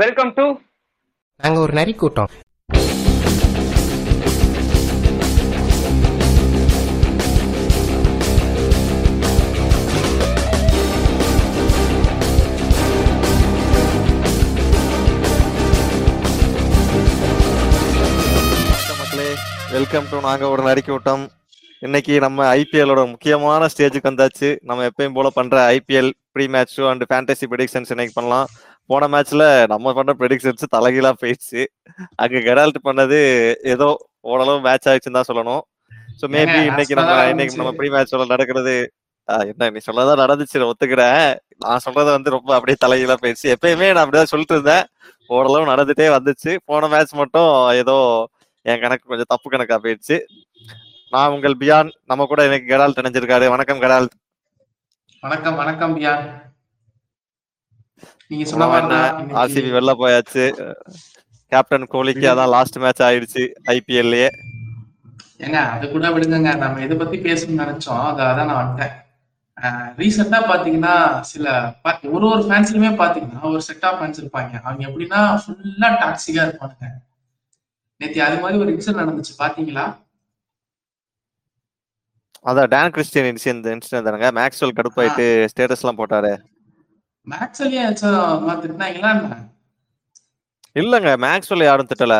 [0.00, 0.44] Welcome to
[1.44, 2.30] நாங்க ஒரு நரி கூட்டம்.
[19.72, 21.22] வெல்கம் டு நாங்க ஒரு நரிக்கு விட்டோம்
[21.80, 24.48] இன்னைக்கு நம்ம ஐபிஎல்லோட முக்கியமான ஸ்டேஜுக்கு வந்தாச்சு.
[24.62, 28.48] நம்ம எப்பயும் போல பண்ற IPL pre match and fantasy predictions இன்னைக்கு பண்ணலாம்.
[28.90, 31.62] போன மேட்ச்ல நம்ம பண்ண ப்ரெடிக்ஷன்ஸ் தலைகீழா போயிடுச்சு.
[32.22, 33.18] அங்க கெடால்ட் பண்ணது
[33.74, 33.88] ஏதோ
[34.30, 35.62] ஓரளவு மேட்ச் ஆயிடுச்சுன்னு தான் சொல்லணும்.
[36.20, 37.72] ஸோ மேபி இன்னைக்கு நம்ம இன்னைக்கு நம்ம.
[37.78, 38.74] ப்ரீ மேட்ச்ல நடக்கிறது
[39.28, 41.26] ஆஹ் என்ன நீ சொல்லதான் நடந்துச்சு ஒத்துக்கிறேன்.
[41.64, 43.48] நான் சொல்றது வந்து ரொம்ப அப்படியே தலைகீழா போயிடுச்சு.
[43.54, 44.84] எப்பயுமே நான் அப்படிதான் சொல்லிட்டு இருந்தேன்.
[45.30, 46.52] ஓரளவு நடந்துட்டே வந்துச்சு.
[46.70, 47.50] போன மேட்ச் மட்டும்
[47.82, 47.96] ஏதோ
[48.66, 50.16] என் கணக்கு கொஞ்சம் தப்பு கணக்கா போயிடுச்சு.
[51.12, 53.46] நான் உங்கள் பியான் நம்ம கூட எனக்கு கெடால் இணைஞ்சிருக்காரு.
[53.48, 54.08] வணக்கம் கெடால்
[55.22, 56.12] வணக்கம் வணக்கம் பியா
[58.32, 60.46] நீங்க சொன்ன மாதிரி ஆர்சிபி வெளில போயாச்சு.
[61.52, 63.44] கேப்டன் கோலிக்கு அதான் லாஸ்ட் மேட்ச் ஆயிடுச்சு
[63.76, 64.26] ஐபிஎல்லே
[65.44, 68.02] ஏங்க அது கூட விடுங்க நம்ம எதை பத்தி பேசணும்னு நினைச்சோம்.
[68.10, 68.92] அது அதான் நான் வந்துட்டேன்
[70.00, 70.94] ரீசெண்டா பாத்தீங்கன்னா
[71.30, 71.46] சில
[72.16, 74.52] ஒரு ஒரு ஃபேன்ஸ்லயுமே பாத்தீங்கன்னா ஒரு செட் ஆஃப் ஃபேன்ஸ் இருப்பாங்க.
[74.64, 76.88] அவங்க எப்படின்னா ஃபுல்லா டாக்ஸிக்கா இருப்பானுங்க.
[78.00, 79.34] நேத்தி அது மாதிரி ஒரு இன்சிடென்ட் நடந்துச்சு.
[79.42, 79.84] பாத்தீங்களா?
[82.50, 84.30] அதான் டான் கிறிஸ்டியன் இன்சிடென்ட் இன்சிடென்ட் தானுங்க.
[84.40, 86.32] மேக்ஸ்வெல் கடுப்பாயிட்டு ஸ்டேட்டஸ் எல்லாம் போட்டாரு.
[87.26, 89.34] மேக்ஸ்லயே திட்டினாங்களா என்ன
[90.76, 92.14] இல்லங்க மேக்ஸ்வெல் யாரும் திட்டல.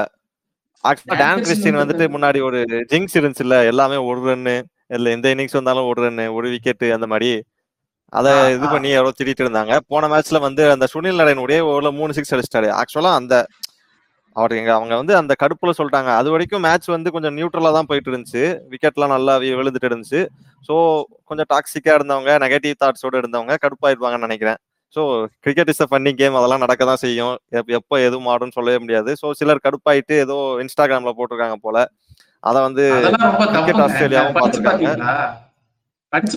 [0.84, 2.58] ஆக்சுவலா டான் வந்து வந்துட்டு முன்னாடி ஒரு
[2.90, 4.54] ஜிங்ஸ் இருந்துச்சு இல்ல எல்லாமே ஒரு ரன்னு
[4.96, 7.30] இல்ல எந்த இன்னிங்ஸ் வந்தாலும் ஒரு ரன்னு ஒரு விக்கெட் அந்த மாதிரி.
[8.12, 8.66] அத இது.
[8.72, 9.74] பண்ணி யாரோ திட்டிட்டு இருந்தாங்க.
[9.90, 12.68] போன மேட்ச்ல வந்து அந்த சுனில் நரேன் ஒரே ஓவர்ல மூணு சிக்ஸ் அடிச்சிட்டாரு.
[12.80, 13.34] ஆக்சுவலா அந்த
[14.36, 16.10] அவர் எங்க அவங்க வந்து அந்த கடுப்புல சொல்லிட்டாங்க.
[16.20, 18.42] அது வரைக்கும் மேட்ச் வந்து கொஞ்சம் நியூட்ரலா தான் போயிட்டு இருந்துச்சு.
[18.72, 20.20] விக்கெட்லாம் நல்லா விழுந்துட்டு இருந்துச்சு.
[20.68, 20.74] ஸோ
[21.30, 24.60] கொஞ்சம் டாக்ஸிக்கா இருந்தவங்க நெகட்டிவ் தாட்ஸோட இருந்தவங்க கடுப்பாயிருப்பாங்கன்னு நினைக்கிறேன்.
[24.96, 25.02] So
[25.44, 27.34] cricket is a funny game அதெல்லாம் நடக்க தான் செய்யும்.
[27.52, 29.10] எப்- எப்போ எதுவும் ஆடும்னு சொல்லவே முடியாது.
[29.20, 31.78] ஸோ சிலர் கடுப்பாயிட்டு ஏதோ இன்ஸ்டாகிராம்ல போட்டிருக்காங்க போல.
[32.42, 32.84] அதை வந்து
[33.48, 34.88] கிரிக்கெட் ஆஸ்திரேலியாவும் பார்த்திருக்காங்க.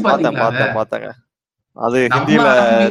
[0.05, 0.41] பார்த்தேன்?
[0.41, 1.09] பார்த்தேன் பார்த்தேங்க.
[1.77, 2.43] அது ஹிந்தியில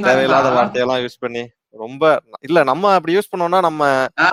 [0.06, 0.49] தேவையில்லாத.
[0.56, 1.43] வார்த்தையெல்லாம் யூஸ் பண்ணி
[1.75, 2.03] ரொம்ப
[2.41, 3.83] இல்ல நம்ம அப்படி யூஸ் பண்ணோம்னா நம்ம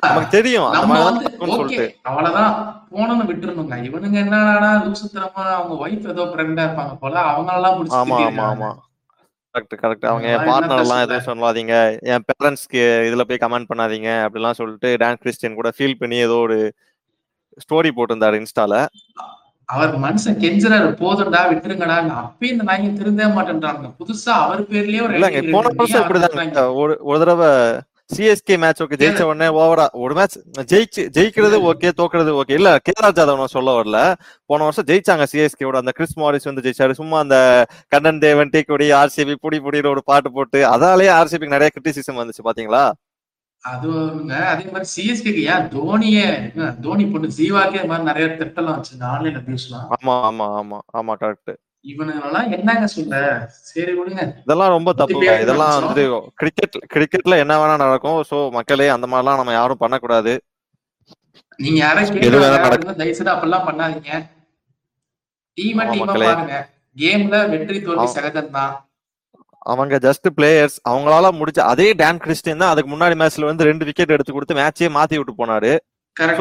[0.05, 0.67] நமக்கு தெரியும்.
[0.71, 1.85] அந்த மாதிரி சொல்லிட்டு.
[2.09, 2.51] அவ்வளவுதான்.
[2.91, 3.75] போனோம்னு விட்டுறணுங்க.
[3.87, 7.15] இவனுங்க என்னடா லூசுத்தனமா அவங்க ஒய்ஃப் ஏதோ ஃப்ரெண்டா இருப்பாங்க போல.
[7.29, 8.45] அவங்க எல்லாம் ஆமா ஆமா.
[8.51, 8.69] ஆமா.
[9.55, 11.75] கரெக்ட் கரெக்ட் அவங்க பார்ட்னர் எல்லாம் எதுவும் சொல்லாதீங்க.
[12.11, 16.57] என் பேரண்ட்ஸ்க்கு இதுல போய் கமெண்ட் பண்ணாதீங்க அப்படிலாம் சொல்லிட்டு டான் கிறிஸ்டியன் கூட ஃபீல் பண்ணி ஏதோ ஒரு
[17.63, 18.75] ஸ்டோரி போட்டிருந்தாரு இன்ஸ்டால.
[19.69, 21.97] அவர் மனுஷன் கெஞ்சுறாரு போதும்டா விட்டுருங்கடா.
[22.21, 23.91] அப்பயும் இந்த நாய்ங்க திருந்தவே மாட்டேன்றாங்க.
[23.99, 26.63] புதுசா அவர் பேர்லயே ஒரு போன வருஷம் திட்டுறாங்க.
[26.81, 27.51] ஒரு ஒரு தடவை
[28.11, 30.35] சிஎஸ்கே மேட்ச் ஓகே ஜெயிச்ச உடனே ஓவரா ஒரு மேட்ச்
[30.71, 33.97] ஜெயிச்சு ஜெயிக்கிறது ஓகே தோக்குறது ஓகே இல்ல கேதார் ஜாதவ் நான் சொல்ல வரல.
[34.49, 36.93] போன வருஷம் ஜெயிச்சாங்க சிஎஸ்கேவோட அந்த கிறிஸ் மாரிஸ் வந்து ஜெயிச்சாரு.
[36.99, 37.37] சும்மா அந்த
[37.91, 42.45] கண்ணன் தேவன் டீ கொடி ஆர்சிபி புடி புடின்னு ஒரு பாட்டு போட்டு அதாலேயே ஆர்சிபிக்கு நிறைய கிரிட்டிசிசம் வந்துச்சு
[42.47, 42.83] பாத்தீங்களா?
[43.63, 43.89] அது
[44.51, 46.27] அதே மாதிரி சிஎஸ்கேக்கு ஏன் தோனியே
[46.85, 51.51] தோனி பொண்ணு ஜீவாக்கே மாதிரி நிறைய திட்டலாம் வச்சு ஆன்லைன்ல பேசலாம் ஆமா ஆமா ஆமா ஆமா கரெக்ட்
[54.41, 55.73] இதெல்லாம் ரொம்ப பேச இதெல்லாம்.
[55.85, 56.03] வந்து
[56.41, 58.19] கிரிக்கெட் கிரிக்கெட்ல என்ன வேணா நடக்கும்.
[58.29, 60.33] சோ மக்களே அந்த மாதிரிலாம் நம்ம யாரும் பண்ணக்கூடாது.
[61.63, 62.75] நீங்க யாரும் எது கேட்கறாங்க வேணா நடக்கும்.
[62.75, 64.11] அப்படின்னு தயவு செய்து அப்பெல்லாம் பண்ணாதீங்க.
[65.57, 66.27] டீமா ஆமா டீமா மக்களே.
[66.29, 66.57] பாருங்க.
[66.97, 68.13] கேம்ல வெற்றி தோல்வி ஆமா.
[68.17, 68.73] சகஜம் தான்.
[69.71, 72.71] அவங்க ஜஸ்ட் பிளேயர்ஸ் அவங்களால முடிச்ச அதே டான் கிறிஸ்டியன் தான்.
[72.73, 75.73] அதுக்கு முன்னாடி மேட்ச்ல வந்து ரெண்டு விக்கெட் எடுத்து கொடுத்து மேட்சே மாத்தி விட்டு போனாரு.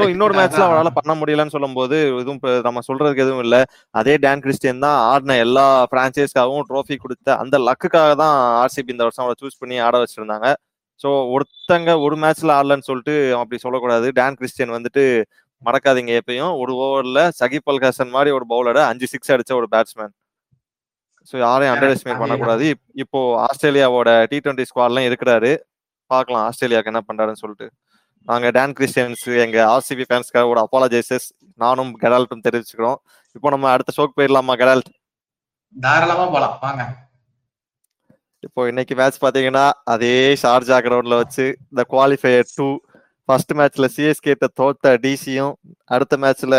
[0.07, 3.57] இன்னொரு மேட்ச்ல அவரால பண்ண முடியலன்னு சொல்லும்போது எதுவும் நம்ம சொல்றதுக்கு எதுவும் இல்ல.
[3.95, 9.25] அதே டான் கிறிஸ்டியன் தான் ஆடின எல்லா பிரான்ச்சைஸ்க்காகவும் ட்ரோஃபி கொடுத்த அந்த லக்குக்காக தான் ஆர்சிபி இந்த வருஷம்
[9.25, 10.49] அவரை சூஸ் பண்ணி ஆட வச்சிருந்தாங்க.
[11.01, 14.13] சோ ஒருத்தங்க ஒரு மேட்ச்ல ஆடலன்னு சொல்லிட்டு அப்படி சொல்லக்கூடாது.
[14.13, 15.05] டான் கிறிஸ்டியன் வந்துட்டு
[15.63, 16.53] மறக்காதீங்க எப்பயும்.
[16.61, 20.13] ஒரு ஓவர்ல சகிப் அல் ஹசன் மாதிரி ஒரு பவுலரை அஞ்சு சிக்ஸ் அடிச்ச ஒரு பேட்ஸ்மேன்
[21.31, 22.21] ஸோ யாரையும் அண்டர் எஸ்டிமேட்.
[22.21, 22.65] பண்ணக்கூடாது.
[22.71, 25.51] இப்- இப்போ ஆஸ்திரேலியாவோட டி டுவெண்ட்டி ஸ்குவாட்லாம் இருக்கிறாரு.
[26.11, 27.67] பார்க்கலாம் ஆஸ்திரேலியாவுக்கு என்ன பண்றாருன்னு சொல்லிட்டு.
[28.29, 31.29] நாங்க டான் கிறிஸ்டியன்ஸ் எங்க ஆர்சிபி ஃபேன்ஸ்க்காக அப்பாலஜைசஸ்
[31.63, 32.99] நானும் கெடால்ட்டும் தெரிவிச்சுக்கிறோம்.
[33.37, 34.91] இப்போ நம்ம அடுத்த ஷோக்கு போயிடலாமா கெடால்ட்
[35.75, 36.55] தாராளமா போலாம்.
[36.65, 36.83] வாங்க.
[38.47, 39.65] இப்போ இன்னைக்கு மேட்ச் பாத்தீங்கன்னா
[39.95, 42.69] அதே ஷார்ஜா கிரவுண்ட்ல வச்சு இந்த குவாலிஃபயர் டூ
[43.29, 45.55] ஃபர்ஸ்ட் மேட்ச்ல சிஎஸ்கே தோத்த டிசியும்
[45.95, 46.57] அடுத்த மேட்ச்ல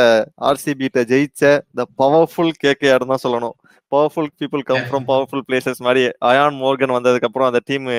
[0.49, 1.41] ஆர்சிபி ஜெயிச்ச
[1.79, 3.55] த பவர்ஃபுல் கேகேஆர் தான் சொல்லணும்.
[3.91, 7.89] Powerful people come from powerful places மாதிரி அயான் மோர்கன் வந்ததுக்கு அப்புறம் அந்த டீம்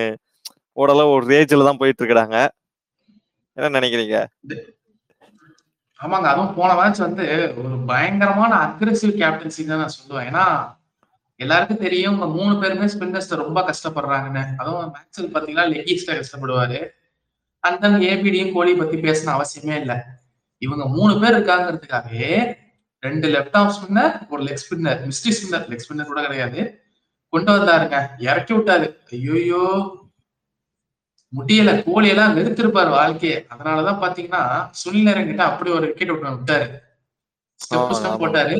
[0.83, 2.37] ஓரளவு ஒரு ரேஜ்ல தான் போயிட்டு இருக்கிறாங்க.
[3.55, 4.19] என்ன நினைக்கிறீங்க?
[6.01, 10.29] ஆமாங்க அதுவும் போன மேட்ச் வந்து ஒரு பயங்கரமான அக்ரெசிவ் கேப்டன்சி தான் நான் சொல்லுவேன்.
[10.31, 10.47] ஏன்னா
[11.37, 14.43] எல்லாருக்கும் தெரியும் இந்த மூணு பேருமே ஸ்பின்னர்ஸ் ரொம்ப கஷ்டப்படுறாங்கன்னு.
[14.57, 16.89] அதுவும் மேக்ஸில் பாத்தீங்கன்னா லெக்கிஸ்டர் கஷ்டப்படுவாரு.
[17.61, 19.97] அண்ட் தென் ஏபிடியும் கோலி பத்தி பேசின அவசியமே இல்லை.
[20.59, 22.57] இவங்க மூணு பேர் இருக்காங்கிறதுக்காகவே
[22.99, 26.85] ரெண்டு லெப்ட் ஆஃப் ஸ்பின்னர் ஒரு leg spinner mystery spinner leg spinner கூட கிடையாது.
[27.29, 28.07] கொண்டு வந்தாருங்க.
[28.19, 28.97] இறக்கி விட்டாரு.
[29.11, 29.65] ஐயோயோ.
[31.33, 33.37] முடியல கோலி எல்லாம் வெறுத்திருப்பாரு வாழ்க்கையை.
[33.53, 34.43] அதனாலதான் பாத்தீங்கன்னா
[34.81, 36.67] சுனில் நேரம் கிட்ட அப்படி ஒரு விக்கெட் விட்டு விட்டாரு.
[37.61, 37.93] ஸ்டெப்.
[38.23, 38.57] போட்டாரு.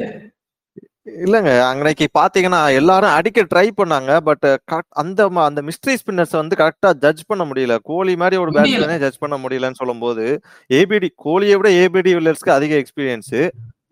[1.25, 4.47] இல்லங்க அன்னைக்கு பாத்தீங்கன்னா எல்லாரும் அடிக்க ட்ரை பண்ணாங்க பட்
[5.03, 7.77] அந்த அந்த மிஸ்ட்ரி ஸ்பின்னர்ஸ் வந்து கரெக்டா ஜட்ஜ் பண்ண முடியல.
[7.91, 8.53] கோலி மாதிரி ஒரு.
[8.57, 10.25] பேட்ஸ்மேனே ஜட்ஜ் பண்ண முடியலன்னு சொல்லும்போது
[10.71, 13.35] ஏபிடி கோலியை விட ஏபிடி வில்லர்ஸ்க்கு அதிக எக்ஸ்பீரியன்ஸ்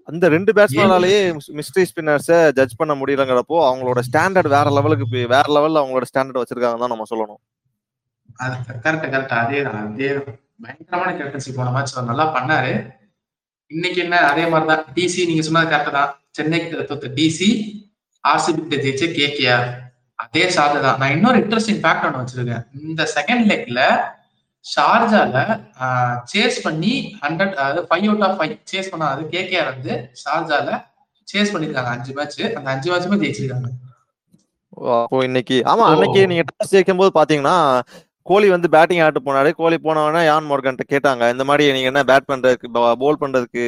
[0.08, 1.18] அந்த ரெண்டு பேட்ஸ்மேனாலேயே
[1.58, 6.94] மிஸ்ட்ரி ஸ்பின்னர்ஸை ஜட்ஜ் பண்ண முடியலங்கிறப்போ அவங்களோட ஸ்டாண்டர்ட் வேற லெவலுக்கு வேற லெவல்ல அவங்களோட ஸ்டாண்டர்ட் வச்சிருக்காங்க தான்
[6.94, 7.40] நம்ம சொல்லணும்.
[8.40, 8.54] அது
[8.84, 10.36] கரெக்ட் கரெக்ட் அதே தான் அதே தான்.
[10.64, 12.72] பயங்கரமான கேப்டன்சி போன மேட்ச் நல்லா பண்ணாரு.
[13.70, 14.84] இன்னைக்கு என்ன அதே மாதிரிதான்.
[14.96, 16.10] டிசி நீங்க சொன்னது கரெக்ட் தான்.
[16.38, 17.48] சென்னைக்கு தோத்த டிசி
[18.24, 19.66] ஆர்சிபி கிட்ட ஜெயிச்ச கேகேஆர்
[20.18, 20.98] அதே ஷார்ஜா தான்.
[21.00, 22.64] நான் இன்னொரு இன்ட்ரெஸ்டிங் ஃபேக்ட் ஒன்று வச்சிருக்கேன்.
[22.84, 23.80] இந்த செகண்ட் லெக்ல
[24.64, 25.36] ஷார்ஜால
[26.32, 26.92] சேஸ் பண்ணி
[27.22, 29.92] ஹண்ட்ரட் அதாவது five out of five chase பண்ணாது கேகேஆர் வந்து
[30.22, 30.68] ஷார்ஜால
[31.28, 33.68] சேஸ் பண்ணிருக்காங்க அஞ்சு மேட்ச் அந்த அஞ்சு மேட்சுமே ஜெயிச்சிருக்காங்க.
[34.78, 35.84] ஓ, அப்போ இன்னைக்கு ஆமா.
[35.92, 37.56] அன்னைக்கு நீங்க டாஸ் ஜெயிக்கும் போது பாத்தீங்கன்னா
[38.26, 39.50] கோலி வந்து பேட்டிங் ஆட்டு போனாரு.
[39.60, 42.68] கோலி போனவொடனே யான் மோர்கன்ட்ட கேட்டாங்க இந்த மாதிரி நீங்க என்ன பேட் பண்றதுக்கு
[43.02, 43.64] போல் பண்றதுக்கு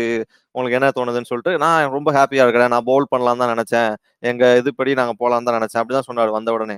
[0.55, 2.73] உங்களுக்கு என்ன தோணுதுன்னு சொல்லிட்டு நான் ரொம்ப ஹாப்பியா இருக்கிறேன்.
[2.75, 3.91] நான் பவுல் பண்ணலாம் தான் நினைச்சேன்.
[4.31, 5.81] எங்க இதுபடி நாங்க போலாம் தான் நினைச்சேன்.
[5.83, 6.77] அப்படிதான் சொன்னாரு வந்த உடனே.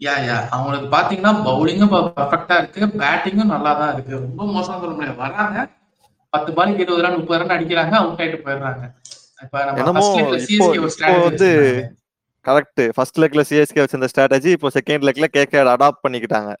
[0.00, 0.36] யா யா.
[0.54, 2.80] அவங்களுக்கு பாத்தீங்கன்னா பவுலிங்கும் பர்ஃபெக்டா இருக்கு.
[3.02, 4.14] பேட்டிங்கும் நல்லா தான் இருக்கு.
[4.26, 5.18] ரொம்ப மோசம் சொல்ல முடியாது.
[5.24, 5.58] வராங்க.
[6.32, 7.94] பத்து பாலுக்கு இருபது ரன் முப்பது ரன் அடிக்கிறாங்க.
[8.02, 8.84] அவுட் ஆயிட்டு போயிடுறாங்க.
[9.44, 9.84] இப்ப நம்ம
[11.20, 11.50] வந்து.
[12.46, 12.82] கரெக்ட்.
[12.96, 16.52] ஃபர்ஸ்ட் லெக்ல சிஎஸ்கே வச்சிருந்த ஸ்ட்ராட்டஜி இப்போ செகண்ட் லெக்ல கேகேஆர் அடாப்ட் பண்ணிக்கிட்டாங்க.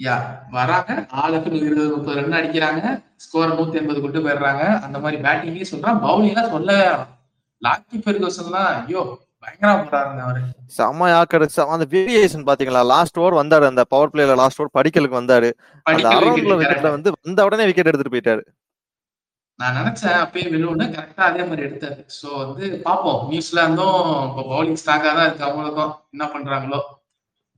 [0.00, 0.16] யா
[0.56, 0.90] வராங்க.
[1.22, 2.82] ஆளுக்கு இருபது முப்பது ரன் அடிக்கிறாங்க.
[3.24, 4.62] ஸ்கோர் நூத்தி எண்பது கொண்டு போயிடுறாங்க.
[4.86, 6.78] அந்த மாதிரி பேட்டிங்லயும் சொல்றான் பவுலிங்லாம் சொல்ல
[7.62, 9.02] லாக்கி பெர்கூசன்லாம் ஐயோ
[9.42, 10.40] பயங்கரமா போறாருங்க அவரு.
[10.76, 12.82] செம்மையா கிடைச்சா அந்த வேரியேஷன் பாத்தீங்களா?
[12.94, 15.50] லாஸ்ட் ஓவர் வந்தாரு அந்த பவர் பிளேல லாஸ்ட் ஓவர் படிக்கலுக்கு வந்தாரு.
[15.86, 16.90] அந்த அரௌண்ட்ல விக்கெட்ல.
[16.96, 18.42] வந்து வந்த உடனே விக்கெட் எடுத்துட்டு போயிட்டாரு.
[19.60, 21.98] நான் நினைச்சேன் அப்பயே விழுவுன்னு கரெக்டா அதே மாதிரி எடுத்தாரு.
[22.16, 23.98] சோ வந்து பாப்போம் நியூசிலாந்தும்
[24.28, 25.44] இப்போ பவுலிங் ஸ்ட்ராங்கா தான் இருக்கு.
[25.44, 26.80] அவங்களுக்கும் என்ன பண்றாங்களோ.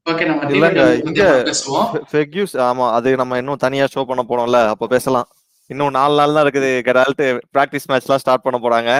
[0.06, 4.04] ஓகே நம்ம இல்லங்க, T20 பத்தி இங்க- அப்புறம் பேசுவோம் ஃபெக்யூஸ் ஆமா அது நம்ம இன்னும் தனியா ஷோ
[4.04, 4.68] பண்ண போறோம்ல.
[4.68, 5.28] அப்ப பேசலாம்.
[5.70, 6.70] இன்னும் நாலு நாள் தான் இருக்குது.
[6.86, 7.22] கெடால்ட்
[7.54, 8.90] பிராக்டிஸ் மேட்ச் எல்லாம் ஸ்டார்ட் பண்ண போறாங்க.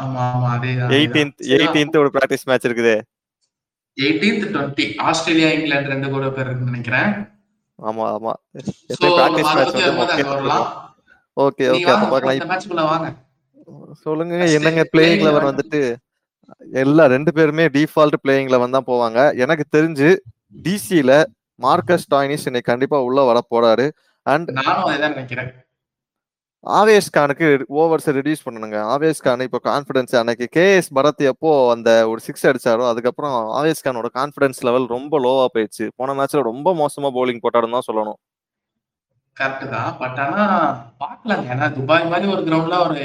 [0.00, 2.94] ஆமா ஆமா அதேதான் எயிட்டீன்த் எயிட்டீன்த் ஒரு பிராக்டிஸ் மேட்ச் இருக்குது.
[3.96, 7.10] எயிட்டீன்த் டுவெண்ட்டி ஆஸ்திரேலியா இங்கிலாந்து ரெண்டு கூட பேர் இருக்குன்னு நினைக்கிறேன்.
[7.78, 8.32] ஆமா ஆமா.
[8.94, 10.89] சோ பிராக்டிஸ் அதை மேட்ச்
[11.46, 11.90] ஓகே ஓகே.
[11.94, 13.18] அப்ப பார்க்கலாம்
[14.04, 15.48] சொல்லுங்க என்னங்க பிளேயிங் லெவன்.
[15.50, 15.80] வந்துட்டு.
[16.82, 19.18] எல்லா ரெண்டு பேருமே டிஃபால்ட் பிளேயிங் லெவன் தான் போவாங்க.
[19.44, 20.08] எனக்கு தெரிஞ்சு
[20.66, 21.10] டிசில
[21.64, 23.86] மார்க்கஸ் டாய்னிஸ் இன்னைக்கு கண்டிப்பா உள்ள வர போறாரு.
[24.26, 25.50] அண்ட் நினைக்கிறேன்.
[26.78, 27.46] ஆவேஷ் கானுக்கு
[27.82, 28.78] ஓவர்ஸ் ரெடியூஸ் பண்ணணுங்க.
[28.94, 34.08] ஆவேஷ் கான் இப்போ கான்ஃபிடன்ஸ் அன்னைக்கு கேஎஸ் பரத் எப்போ அந்த ஒரு சிக்ஸ் அடிச்சாரோ அதுக்கப்புறம் ஆவேஷ் கானோட
[34.18, 35.86] கான்ஃபிடன்ஸ் லெவல் ரொம்ப லோவா போயிடுச்சு.
[36.00, 38.18] போன மேட்ச்ல ரொம்ப மோசமா பவுலிங் போட்டாருன்னு தான் சொல்லணும்.
[39.40, 39.90] கரெக்ட் தான்.
[40.00, 40.42] பட் ஆனா
[41.02, 42.98] பாக்கலாங்க ஏன்னா துபாய் மாதிரி ஒரு கிரவுண்ட்ல ஒரு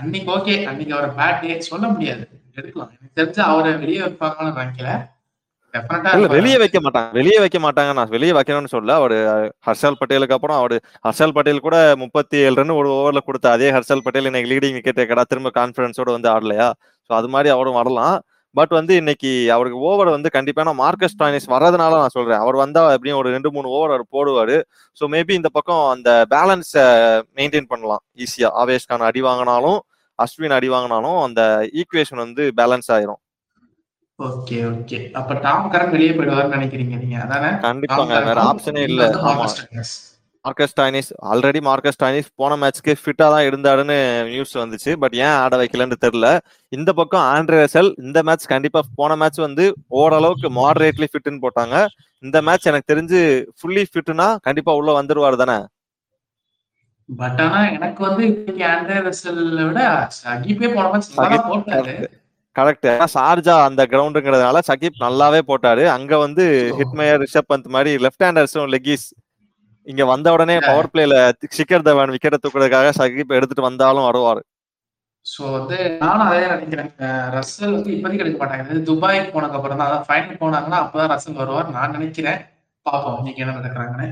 [0.00, 2.24] அன்னைக்கு ஓகே அன்னைக்கு அவரை பேட்டே சொல்ல முடியாது.
[2.60, 2.90] எடுக்கலாம்.
[2.96, 4.90] எனக்கு தெரிஞ்சு அவரை வெளியே வைப்பாங்கன்னு நினைக்கல.
[6.36, 7.10] வெளியே வைக்க மாட்டாங்க.
[7.18, 7.90] வெளியே வைக்க மாட்டாங்க.
[7.98, 9.16] நான் வெளியே வைக்கணும்னு சொல்ல அவரு
[9.66, 14.02] ஹர்ஷல் பட்டேலுக்கு அப்புறம் அவரு ஹர்ஷல் பட்டேல் கூட முப்பத்தி ஏழு ரன் ஒரு ஓவர்ல கொடுத்த அதே ஹர்ஷல்
[14.06, 16.68] பட்டேல் இன்னைக்கு லீடிங் விக்கெட் கடா திரும்ப கான்பிடன்ஸோட வந்து ஆடலையா?
[17.10, 18.16] சோ அது மாதிரி அவரும் வரலாம்.
[18.56, 22.38] பட் வந்து இன்னைக்கு அவருக்கு ஓவர் வந்து கண்டிப்பான மார்க்கஸ் டாய்னிஸ் வர்றதுனால நான் சொல்றேன்.
[22.38, 24.56] அவர் வந்தா எப்படியும் ஒரு ரெண்டு மூணு ஓவர் அவர் போடுவாரு.
[24.96, 26.74] ஸோ மேபி இந்த பக்கம் அந்த பேலன்ஸ
[27.38, 29.78] மெயின்டைன் பண்ணலாம் ஈஸியா ஆவேஷ் கான் அடி வாங்கினாலும்
[30.18, 31.42] அஸ்வின் அடி வாங்கினாலும் அந்த
[31.80, 33.20] ஈக்குவேஷன் வந்து பேலன்ஸ் ஆயிரும்.
[34.18, 37.18] ஓகே ஓகே அப்ப டாம் கரன் வெளியே போயிடுவாருன்னு நினைக்கிறீங்க நீங்க?
[37.24, 37.50] அதானே?
[37.62, 39.04] கண்டிப்பாங்க வேற ஆப்ஷனே இல்ல.
[39.30, 39.46] ஆமா.
[40.44, 43.96] Marcus Stoinis already Marcus Stoinis போன மேட்ச்க்கு ஃபிட்டா தான் இருந்தாருன்னு
[44.30, 44.92] நியூஸ் வந்துச்சு.
[45.02, 46.28] பட் ஏன் ஆட வைக்கலன்னு தெரியல.
[46.76, 49.66] இந்த பக்கம் ஆண்ட்ரே ரசல் இந்த மேட்ச் கண்டிப்பா போன மேட்ச் வந்து
[50.02, 51.76] ஓரளவுக்கு மாடரேட்லி ஃபிட்னு போட்டாங்க.
[52.26, 53.20] இந்த மேட்ச் எனக்கு தெரிஞ்சு
[53.58, 55.58] ஃபுல்லி ஃபிட்னா கண்டிப்பா உள்ள வந்துருவாரு தானே?
[57.08, 59.80] பட் ஆனா எனக்கு வந்து இன்னைக்கு ஆண்ட்ரே ரசல் விட
[60.24, 61.14] சகிப்பே போன மேட்ச்
[61.52, 61.94] போட்டாரு.
[62.56, 65.84] கரெக்ட் ஏன்னா ஷார்ஜா அந்த கிரவுண்டுங்கிறதுனால சகிப் நல்லாவே போட்டாரு.
[65.96, 66.44] அங்க வந்து
[66.78, 69.06] ஹிட்மேயர் ரிஷப் பந்த் மாதிரி லெஃப்ட் ஹேண்டர்ஸும் லெக்கிஸ்
[69.86, 71.14] இங்க வந்த உடனே பவர் பிளேல
[71.56, 74.42] சிக்கர் தவான் விக்கெட்டை தூக்குறதுக்காக சகிப் எடுத்துட்டு வந்தாலும் வருவாரு.
[75.26, 76.90] சோ வந்து நானும் அதே நினைக்கிறேன்.
[77.36, 78.64] ரசல் வந்து இப்போதைக்கு எடுக்க மாட்டாங்க.
[78.74, 79.88] இது துபாய் போனதுக்கு அப்புறம் தான்.
[79.88, 81.74] அதான் ஃபைனல் போனாங்கன்னா அப்பதான் ரசல் வருவார்.
[81.76, 82.40] நான் நினைக்கிறேன்.
[82.86, 83.18] பார்ப்போம்.
[83.20, 84.08] இன்னைக்கு என்ன நடக்கிறாங்கன்னு.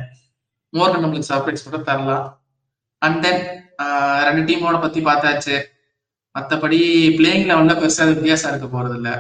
[0.73, 2.27] மோர்கன் நம்மளுக்கு சர்ப்ரைஸ் கூட தரலாம்.
[3.03, 3.43] அண்ட் தென்
[4.29, 5.57] ரெண்டு டீமோட பத்தி பார்த்தாச்சு.
[6.35, 6.81] மத்தபடி
[7.19, 9.11] பிளேயிங் லெவல்ல பெருசா வித்தியாசம் இருக்க போறது இல்ல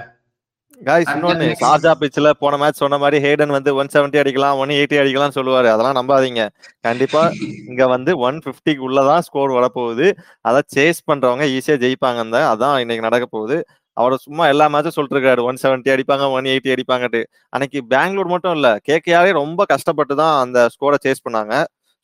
[0.78, 4.96] காய்ஸ் இன்னொன்னு ஷார்ஜா பிச்சில் போன மேட்ச் சொன்ன மாதிரி ஹேடன் வந்து ஒன் செவன்ட்டி அடிக்கலாம் ஒன் எயிட்டி
[5.00, 5.68] அடிக்கலாம் சொல்லுவாரு.
[5.74, 6.42] அதெல்லாம் நம்பாதீங்க.
[6.86, 7.22] கண்டிப்பா
[7.70, 10.06] இங்க வந்து ஒன் பிப்டிக்கு உள்ளதான் ஸ்கோர் வரப்போகுது.
[10.48, 13.58] அதை சேஸ் பண்றவங்க ஈஸியா ஜெயிப்பாங்க தான் அதான் இன்னைக்கு நடக்க போகுது.
[13.96, 17.20] அவர் சும்மா எல்லா மேட்சும் சொல்லிட்டு இருக்காரு ஒன் செவன்ட்டி அடிப்பாங்க ஒன் எயிட்டி அடிப்பாங்கட்டு
[17.54, 21.54] அன்னைக்கு பெங்களூர் மட்டும் இல்ல கேகேஆரே ரொம்ப கஷ்டப்பட்டு தான் அந்த ஸ்கோரை சேஸ் பண்ணாங்க.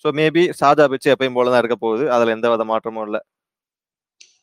[0.04, 2.04] ஸோ மேபி ஷார்ஜா பிச்சு எப்பயும் போல தான் இருக்க போகுது.
[2.16, 3.18] அதுல எந்த வித மாற்றமும் இல்ல.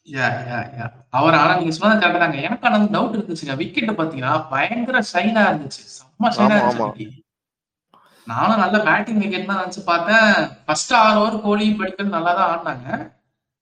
[0.08, 0.86] யா யா யா
[1.18, 2.38] அவர் ஆனா நீங்க சொன்னது கரெக்ட் தாங்க.
[2.48, 3.56] எனக்கு ஆனா டவுட் இருந்துச்சுங்க.
[3.62, 5.82] விக்கெட் பாத்தீங்கன்னா பயங்கர ஷைனா இருந்துச்சு.
[5.98, 7.08] செம்ம ஷைனா இருந்துச்சு.
[8.28, 10.34] நானும் நல்ல பேட்டிங் விக்கெட் தான் நினைச்சு பார்த்தேன்.
[10.66, 12.88] ஃபர்ஸ்ட் ஆறு ஓவர் கோலி படிக்கல் நல்லா தான் ஆடினாங்க.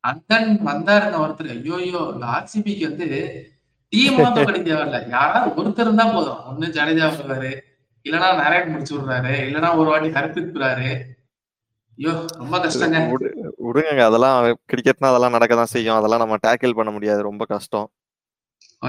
[0.04, 1.52] அண்ட் தென் வந்தாருங்க ஒருத்தர்.
[1.56, 2.02] ஐயோ ஐயோ
[2.36, 3.08] ஆர்சிபிக்கு வந்து
[3.94, 4.98] டீம் மட்டும் கிடைக்க தேவையில்ல.
[5.16, 6.42] யாராவது ஒருத்தர் இருந்தா போதும்.
[6.50, 7.52] ஒண்ணு ஜடேஜா வருவாரு
[8.06, 9.34] இல்லனா நாராயண் முடிச்சு விடுறாரு.
[9.48, 10.90] இல்லனா ஒரு வாட்டி ஹர்பிக்கிறாரு
[11.98, 13.00] ஐயோ ரொம்ப கஷ்டங்க.
[13.70, 14.38] விடுங்க அதெல்லாம்
[14.72, 15.98] கிரிக்கெட்னா அதெல்லாம் நடக்க தான் செய்யும்.
[16.00, 17.22] அதெல்லாம் நம்ம டேக்கிள் பண்ண முடியாது.
[17.30, 17.88] ரொம்ப கஷ்டம்.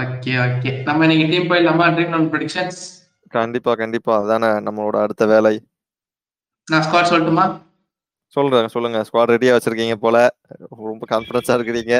[0.01, 0.71] Okay okay.
[0.87, 2.79] நம்ம இன்னைக்கு டீம் போயிடலாமா ட்ரீம் நோன் ப்ரெடிக்ஷன்ஸ்
[3.33, 4.13] கண்டிப்பா கண்டிப்பா.
[4.23, 5.53] அதானே நம்மளோட அடுத்த வேலை.
[6.67, 7.45] நான் ஸ்குவாட் சொல்லட்டுமா?
[8.35, 8.99] சொல்றேன் சொல்லுங்க.
[9.07, 10.17] ஸ்குவாட் ரெடியா வச்சிருக்கீங்க போல.
[10.89, 11.93] ரொம்ப கான்பிடன்ஸா இருக்கிறீங்க.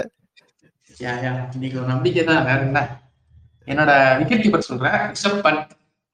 [0.98, 1.32] யா யா.
[1.56, 2.46] இன்னைக்கு ஒரு நம்பிக்கை தான்.
[2.46, 2.82] வேற என்ன?
[3.72, 4.98] என்னோட விக்கெட் கீப்பர் சொல்றேன்.
[5.12, 5.64] ரிஷப் பண்ட்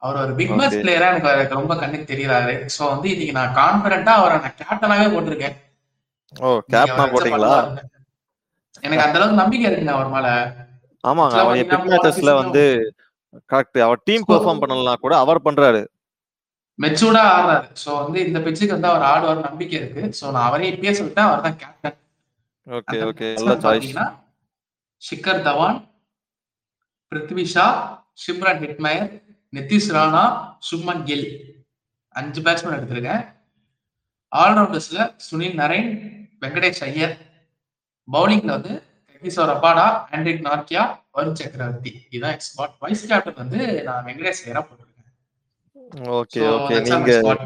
[0.02, 0.76] அவர் ஒரு பிக் மேட்ச்.
[0.82, 2.56] பிளேயரா எனக்கு எனக்கு ரொம்ப கண்ணுக்கு தெரியறாரு.
[2.76, 5.56] சோ வந்து இன்னைக்கு நான் கான்பிடண்டா அவரை நான் கேப்டனாவே போட்டிருக்கேன்.
[6.34, 7.52] ஓ கேப்னா போட்டீங்களா?
[8.86, 10.30] எனக்கு அந்த அளவுக்கு நம்பிக்கை இருக்குங்க அவர் மேல.
[11.04, 12.64] ஆமாங்க அவர் பிக் மேட்சஸ்ல வந்து
[13.52, 15.82] கரெக்ட் அவர் டீம் பெர்ஃபார்ம் பண்ணலாம் கூட அவர் பண்றாரு.
[16.80, 17.68] மெச்சூர்டா ஆடுறாரு.
[17.84, 20.04] சோ வந்து இந்த பிச்சுக்கு வந்து அவர் ஆடுவார் நம்பிக்கை இருக்கு.
[20.18, 21.98] சோ நான் அவரே இப்பயே சொல்லிட்டேன் அவர் தான் கேப்டன்
[22.68, 23.94] ஓகே ஓகே நல்ல choice
[25.02, 25.80] Shikhar Dhawan
[27.12, 27.66] Prithvi Shaw
[28.24, 29.08] Shimron Hetmyer
[29.54, 30.24] Nitish Rana
[30.70, 31.28] Shubman Gill.
[32.16, 33.24] அஞ்சு பேட்ஸ்மேன் எடுத்திருக்கேன்.
[34.32, 35.90] ஆல்ரவுண்டர்ஸ்ல சுனில் நரேன்
[36.42, 37.18] வெங்கடேஷ் ஐயர்.
[38.12, 38.84] பவுலிங்ல வந்து
[39.22, 42.02] கிஷோர் அப்பாடா ஆண்ட்ரிக் நார்கியா வருண் சக்கரவர்த்தி.
[42.10, 44.96] இதுதான் என் ஸ்பாட் வைஸ் கேப்டன் வந்து நான் வெங்கடேஷ் ஐயரா போட்டிருக்கேன்.
[45.94, 46.82] Okay okay.
[46.82, 47.38] நீங்க.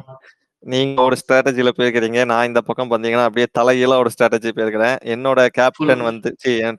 [0.60, 2.26] நீங்க ஒரு ஸ்ட்ராட்டஜில போயிருக்கிறீங்க.
[2.26, 4.96] நான் இந்த பக்கம் பாத்தீங்கன்னா அப்படியே தலைகீழ ஒரு ஸ்ட்ராட்டஜி போயிருக்கிறேன்.
[5.04, 6.00] என்னோட கேப்டன்.
[6.00, 6.36] வந்து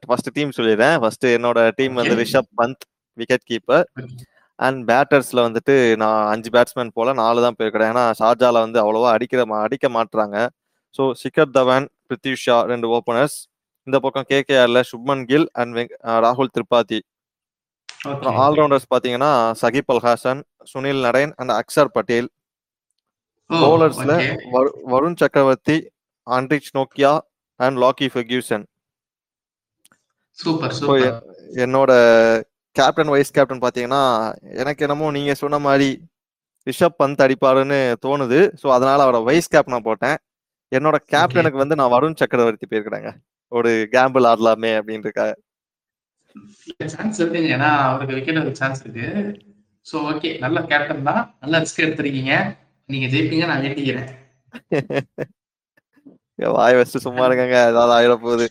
[0.07, 1.01] ஃபர்ஸ்ட் டீம் சொல்லிடுறேன்.
[1.01, 2.15] ஃபர்ஸ்ட் என்னோட டீம் வந்து.
[2.15, 3.85] Rishabh Pant wicket keeper
[4.55, 7.97] and பேட்டர்ஸ்ல வந்துட்டு நான் அஞ்சு பேட்ஸ்மேன் போல நாலு தான் போயிருக்கிறேன்.
[7.97, 10.49] ஏன்னா ஷார்ஜால வந்து அவ்வளவா அடிக்கிற மா- அடிக்க மாட்றாங்க.
[10.99, 13.39] ஸோ சிக்கர் தவான் பிருத்வி ஷா ரெண்டு ஓப்பனர்ஸ்.
[13.87, 17.01] இந்த பக்கம் கேகேஆர்ல சுப்மன் கில் அண்ட் ராகுல் திரிபாதி.
[18.11, 18.37] அப்புறம்.
[18.45, 20.41] ஆல்ரவுண்டர்ஸ் பாத்தீங்கன்னா சகிப் அல் ஹாசன்
[20.71, 22.29] சுனில் நரேன் அண்ட் அக்ஷர் பட்டேல்.
[23.51, 24.13] பவுலர்ஸ்ல.
[24.93, 25.77] வருண் சக்கரவர்த்தி
[26.27, 27.13] ஆண்ட்ரிச் நோக்கியா
[27.61, 28.65] அண்ட் லாக்கி ஃபெர்கியூசன்.
[30.39, 30.75] சூப்பர்
[31.65, 31.93] என்னோட
[32.77, 34.03] கேப்டன் வைஸ் கேப்டன் பாத்தீங்கன்னா
[34.63, 35.89] எனக்கு என்னமோ நீங்க சொன்ன மாதிரி
[36.67, 38.41] ரிஷப் பந்த் அடிப்பாருன்னு தோணுது.
[38.61, 40.19] ஸோ அதனால அவரை வைஸ் கேப்டனா போட்டேன்.
[40.77, 43.11] என்னோட கேப்டனுக்கு வந்து நான் வருண் சக்கரவர்த்தி போயிருக்கிறேங்க
[43.53, 45.33] ஒரு கேம்பிள் ஆடலாமே அப்படின்றக்காக
[46.93, 47.49] சான்ஸ் இருக்குங்க.
[47.57, 49.07] ஏன்னா அவருக்கு விக்கெட் சான்ஸ் இருக்கு.
[49.87, 51.23] சோ ஓகே நல்ல கேப்டன் தான்.
[51.43, 52.33] நல்ல ரிஸ்க் எடுத்திருக்கீங்க.
[52.89, 54.11] நீங்க ஜெயிப்பீங்க நான் வேண்டிக்கிறேன்
[56.57, 58.47] வாய் வச்சுட்டு சும்மா இருக்காங்க ஏதாவது ஆயிட போகுது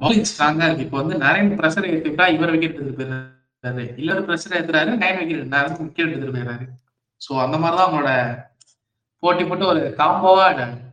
[0.00, 0.84] பவுலிங் ஸ்ட்ராங்கா இருக்கு.
[0.86, 6.10] இப்போ வந்து நிறைய ப்ரெஷர் ஏற்றிட்டா இவர் விக்கெட் எடுத்துட்டு போயிருக்காரு இல்ல ப்ரெஷர் ஏத்துறாரு நைன் விக்கெட் விக்கெட்
[6.10, 6.66] எடுத்துட்டு போயிடுறாரு.
[7.20, 8.12] சோ அந்த மாதிரிதான் அவங்களோட
[9.22, 10.44] போட்டி போட்டு ஒரு காம்போவா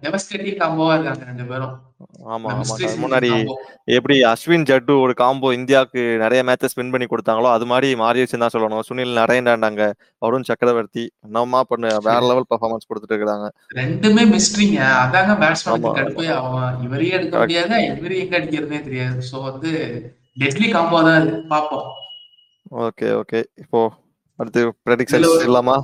[0.04, 1.74] டெவஸ்டேட்டிவ் காம்போவா இருக்காங்க ரெண்டு பேரும்.
[3.04, 3.30] முன்னாடி.
[3.98, 8.54] எப்படி அஸ்வின் ஜட்டு ஒரு காம்போ இந்தியாவுக்கு நிறைய மேட்சஸ் வின் பண்ணி கொடுத்தாங்களோ அது மாதிரி மாறிடுச்சுன்னு தான்
[8.56, 8.86] சொல்லணும்.
[8.88, 9.84] சுனில் நரேண்டாண்டாங்க
[10.22, 13.48] வருண் சக்கரவர்த்தி என்னமா பண்ணு வேற லெவல் பெர்ஃபார்மன்ஸ் கொடுத்துட்டு இருக்காங்க
[13.80, 16.28] ரெண்டுமே மிஸ்ட்ரிங்க அதாங்க பேட்ஸ்மேனுக்கு ஆமா, கடுப்பே.
[16.38, 17.44] ஆகும் இவரையே எடுக்க.
[17.44, 19.20] முடியாது இவரையும் எங்க அடிக்கிறதுனே தெரியாது.
[19.30, 19.72] சோ வந்து
[20.38, 21.88] டெட்லி காம்போ தான் பாப்போம்
[22.84, 23.82] ஓகே ஓகே இப்போ
[24.40, 25.76] அடுத்து ப்ரெடிக்ஷன்ஸ் இல்லாமா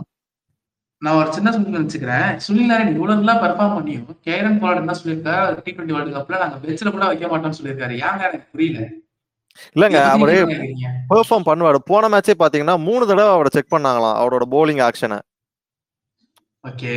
[1.05, 2.31] நான் ஒரு சின்ன சொல்லி வச்சுக்கிறேன்.
[2.45, 6.57] சுனில் நாராயண் இவ்வளவு நல்லா பெர்ஃபார்ம் பண்ணியும் கேரன் போலாட் என்ன சொல்லியிருக்காரு டி டுவெண்ட்டி வேர்ல்டு கப்ல நாங்க
[6.65, 7.95] பெஞ்சில கூட வைக்க மாட்டோம்னு சொல்லியிருக்காரு.
[8.07, 8.81] ஏங்க எனக்கு புரியல?
[9.75, 10.35] இல்லங்க அவரு?
[11.11, 11.79] பெர்ஃபார்ம் பண்ணுவாரு.
[11.91, 15.19] போன மேட்சே பாத்தீங்கன்னா மூணு தடவை அவரை செக் பண்ணாங்களாம் அவரோட bowling ஆக்ஷனை
[16.63, 16.95] ஓகே.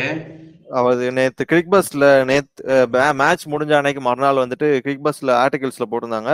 [0.79, 6.33] அவர் நேத்து கிரிக் பஸ்ல நேத்து மேட்ச் முடிஞ்ச அன்னைக்கு மறுநாள் வந்துட்டு கிரிக் பஸ்ல ஆர்டிகல்ஸ்ல போட்டிருந்தாங்க.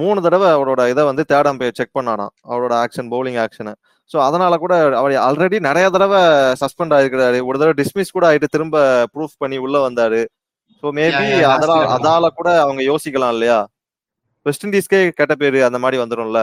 [0.00, 3.74] மூணு தடவை அவரோட இதை வந்து தேர்ட் அம்பையர் செக் பண்ணாராம் அவரோட ஆக்ஷன் பவுலிங் ஆக்ஷனை
[4.10, 6.20] ஸோ அதனால கூட அவர் ஆல்ரெடி நிறைய தடவை
[6.60, 7.38] சஸ்பெண்ட் ஆயிருக்கிறாரு.
[7.48, 8.76] ஒரு தடவை டிஸ்மிஸ் கூட ஆயிட்டு திரும்ப
[9.14, 10.20] ப்ரூஃப் பண்ணி உள்ள வந்தாரு.
[10.82, 11.80] ஸோ மேபி அதனால.
[11.96, 13.58] அதால கூட அவங்க யோசிக்கலாம் இல்லையா?
[14.46, 16.40] வெஸ்ட் இண்டீஸ்க்கே கெட்ட பேரு அந்த மாதிரி வந்துரும்ல.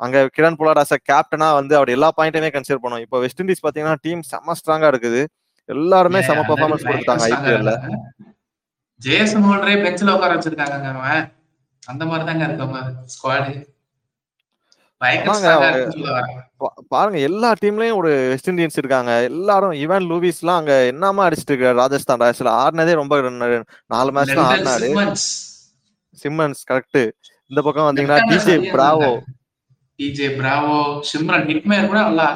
[0.00, 3.04] அங்க கிரண் பொலாட் அஸ் கேப்டனா வந்து அவர் எல்லா பாயிண்ட்டுமே கன்சிடர் பண்ணும்.
[3.04, 5.22] இப்போ வெஸ்ட் இண்டீஸ் பாத்தீங்கன்னா டீம் செம்ம ஸ்ட்ராங்கா இருக்குது.
[5.68, 7.72] எல்லாருமே செம பெர்ஃபார்மன்ஸ் கொடுத்துட்டாங்க ஐபிஎல்ல
[9.00, 11.24] ஜேசன் ஹோல்டரே பெஞ்சில உட்கார வச்சிருக்காங்க அவன்.
[11.82, 12.78] அந்த மாதிரி தாங்க இருக்காங்க
[13.14, 13.54] ஸ்குவாடு
[15.00, 16.44] பயங்கர
[16.90, 19.12] பாருங்க எல்லா டீம்லயும் ஒரு வெஸ்ட் இண்டியன்ஸ் இருக்காங்க.
[19.30, 23.16] எல்லாரும் ஈவன் லூவிஸ்லாம் அங்க என்னமா அடிச்சிட்டு இருக்காரு ராஜஸ்தான் ராயல்ஸ்ல ஆடினதே ரொம்ப
[23.94, 24.88] நாலு மேட்ச் தான் ஆடினாரு.
[26.18, 26.62] சிம்மன்ஸ்.
[26.70, 27.00] கரெக்ட்
[27.50, 29.10] இந்த பக்கம் வந்தீங்கன்னா DJ Bravo.
[29.98, 30.78] DJ Bravo
[31.10, 32.26] Shimron Hetmyer கூட நல்லா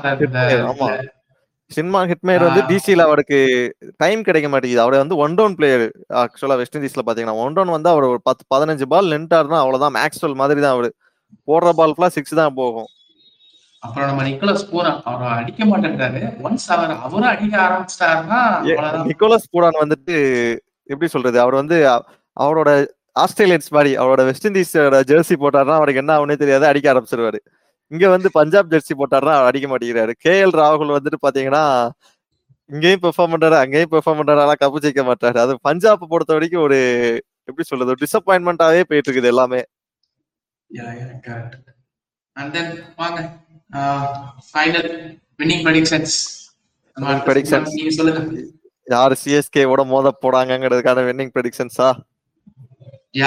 [0.72, 0.90] ஆமா.
[1.70, 2.68] சின்மா ஹிட்மேர் வந்து ஆ.
[2.70, 3.38] டிசில அவருக்கு
[3.96, 4.84] டைம் கிடைக்க மாட்டேங்குது.
[4.84, 5.84] அவர் வந்து ஒன் டவுன் பிளேயர்
[6.22, 9.94] ஆக்சுவலா வெஸ்ட் இண்டீஸ்ல பாத்தீங்கன்னா ஒன் டவுன் வந்து அவர் ஒரு பத்து பதினஞ்சு பால் நின்ட்டாருன்னா அவ்வளவுதான்.
[9.98, 10.88] மேக்ஸ்வெல் மாதிரி தான் அவரு.
[11.48, 12.88] போடுற பால் ஃபுல்லா சிக்ஸ் தான் போகும்.
[13.84, 16.20] அப்புறம் நம்ம நிக்கோலஸ் பூரா அவர் அடிக்க மாட்டேன்றாரு.
[16.46, 18.40] ஒன்ஸ் அவர் அவரும் அடிக்க ஆரம்பிச்சிட்டாருன்னா
[19.10, 20.16] நிக்கோலஸ் பூடான் வந்துட்டு
[20.92, 21.76] எப்படி சொல்றது அவர் வந்து
[22.40, 22.70] அவரோட
[23.22, 24.74] ஆஸ்திரேலியன்ஸ் மாதிரி அவரோட வெஸ்ட் இண்டீஸ்
[25.10, 27.40] ஜெர்சி போட்டாருன்னா அவருக்கு என்ன ஆகுனே தெரியாது அடிக்க ஆரம்பிச்சிருவாரு.
[27.92, 30.12] இங்க வந்து பஞ்சாப் ஜெர்சி போட்டாருன்னா அவர் அடிக்க மாட்டேங்கிறாரு.
[30.24, 31.64] கே எல் ராகுல் வந்துட்டு பாத்தீங்கன்னா
[32.74, 35.38] இங்கேயும் பெர்ஃபார்ம் பண்றாரு அங்கேயும் பெர்ஃபார்ம் பண்றாரு ஆனா கப்பு ஜெயிக்க மாட்டாரு.
[35.44, 36.78] அது பஞ்சாப் பொறுத்த வரைக்கும் ஒரு
[37.48, 39.62] எப்படி சொல்றது ஒரு டிசப்பாயின்மெண்டாவே போயிட்டு இருக்குது எல்லாமே.
[42.36, 43.20] And then வாங்க.
[44.50, 44.90] Final
[45.40, 46.16] winning predictions
[46.96, 47.68] Winning predictions.
[47.76, 48.20] நீங்க சொல்லுங்க.
[48.86, 51.88] யாரு சிஎஸ்கே ஓட மோத போடாங்கிறதுக்கான வின்னிங் ப்ரெடிக்ஷன்ஸா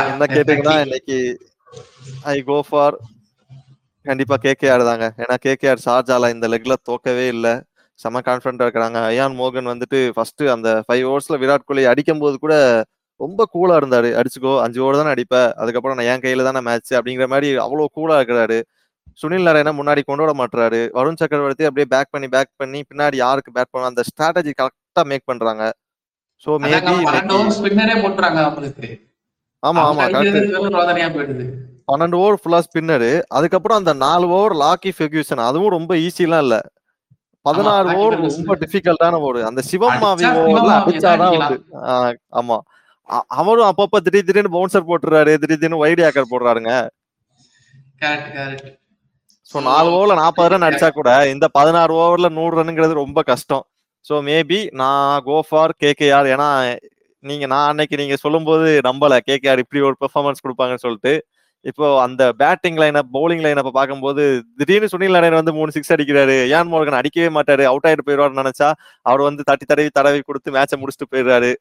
[0.10, 0.76] என்ன கேட்டீங்கன்னா.
[0.86, 1.18] இன்னைக்கு
[2.32, 2.96] ஐ கோ ஃபார்
[4.06, 5.08] கண்டிப்பா கேகேஆர் தாங்க.
[5.24, 7.48] ஏன்னா கேகேஆர் ஷார்ஜால இந்த லெக்ல தோக்கவே இல்ல.
[8.00, 9.00] செம கான்பிடண்டா இருக்கிறாங்க.
[9.10, 12.56] அயான் மோகன் வந்துட்டு ஃபர்ஸ்ட் அந்த ஃபைவ் ஓவர்ஸ்ல விராட் கோலி அடிக்கும் போது கூட
[13.20, 14.12] ரொம்ப கூலா இருந்தாரு.
[14.20, 15.36] அடிச்சுக்கோ அஞ்சு ஓவர் தானே அடிப்ப.
[15.62, 18.60] அதுக்கப்புறம் நான் என் கையில தானே மேட்ச் அப்படிங்கிற மாதிரி அவ்வளவு கூலா இருக்கிறாரு.
[19.20, 23.56] சுனில் நாராயணா முன்னாடி கொண்டு வர மாட்டாரு வருண் சக்கரவர்த்தி அப்படியே பேக் பண்ணி பேக் பண்ணி பின்னாடி யாருக்கு
[23.58, 25.64] பேட் பண்ண அந்த ஸ்ட்ராட்டஜி கரெக்டா மேக் பண்றாங்க.
[26.46, 26.94] சோ மேபி
[29.64, 30.06] ஆமா ஆமா
[31.90, 36.56] பன்னெண்டு ஓவர் ஃபுல்லா ஸ்பின்னரு அதுக்கப்புறம் அந்த நாலு ஓவர் லாக்கி ஃபெர்கியூசன் அதுவும் ரொம்ப ஈஸிலாம் இல்ல.
[37.46, 38.16] பதினாறு ஓவர்.
[38.28, 39.40] ரொம்ப டிஃபிகல்ட்டான ஓவர்.
[39.50, 41.58] அந்த சிவம் மாவி அடிச்சா ஓவர்ல அடிச்சாதான் தான் உண்டு
[42.40, 42.58] ஆமா.
[43.38, 46.72] அவரும் அப்பப்ப திடீர் திடீர்னு பவுன்சர் போட்டுறாரு திடீர் திடீர்னு வைட் ஏக்கர் போடுறாருங்க.
[48.02, 48.70] கரெக்ட் கரெக்ட்
[49.54, 53.64] சோ நாலு ஓவர்ல நாற்பது ரன் அடிச்சா கூட இந்த பதினாறு ஓவர்ல நூறு ரன்ங்கிறது ரொம்ப கஷ்டம்.
[54.06, 56.48] சோ மேபி நான் கோ ஃபார் கேகேஆர் ஏன்னா
[57.24, 59.18] நீங்க நான் அன்னைக்கு நீங்க சொல்லும்போது நம்பல.
[59.28, 61.14] கேகேஆர் இப்படி ஒரு பெர்ஃபார்மன்ஸ் கொடுப்பாங்கன்னு சொல்லிட்டு.
[61.66, 64.24] இப்போ அந்த பேட்டிங் லைனப் பவுலிங் லைனப்ப பார்க்கும்போது
[64.60, 66.38] திடீர்னு சுனில் நாராயண் வந்து மூணு சிக்ஸ் அடிக்கிறாரு.
[66.56, 67.64] ஏன் மோர்கன் அடிக்கவே மாட்டாரு?
[67.72, 68.70] அவுட் ஆயிட்டு போயிடுவாருன்னு நினைச்சா
[69.06, 71.52] அவர் வந்து தட்டி தடவி தடவி கொடுத்து மேட்சை முடிச்சுட்டு போயிடுறாரு.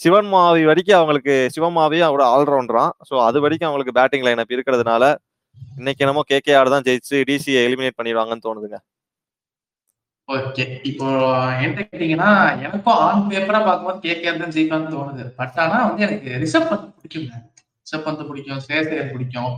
[0.00, 5.04] சிவன் மாவி வரைக்கும் அவங்களுக்கு சிவன் மாவியும் அவரோட ஆல்ரவுண்டரான் ஸோ அது வரைக்கும் அவங்களுக்கு பேட்டிங் லைனப் இருக்கிறதுனால
[5.76, 8.78] இன்னைக்கு என்னமோ கேகேஆர் தான் ஜெயிச்சு டிசியை எலிமினேட் பண்ணிடுவாங்கன்னு தோணுதுங்க.
[10.28, 11.06] ஓகே இப்போ
[11.60, 15.28] என்ன கேட்டீங்கன்னா எனக்கும் ஆன் பேப்பரா பார்க்கும்போது கேகேஆர் தான் ஜெயிக்கலாம்னு தோணுது.
[15.36, 17.32] பட் ஆனா வந்து எனக்கு ரிஷப் பந்த் பிடிக்குங்க.
[17.86, 19.54] ரிஷப் பந்த் பிடிக்கும் ஸ்ரேயர் பிடிக்கும்.